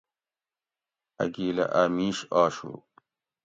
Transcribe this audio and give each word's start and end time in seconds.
ا 1.23 1.25
گِیلہ 1.33 1.65
ا 1.79 1.81
مِیش 1.95 2.17
آشو 2.41 2.73